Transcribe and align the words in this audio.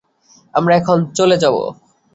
আমরা 0.53 0.73
এখন 0.75 0.97
চলে 1.15 1.35
যাব। 1.37 1.55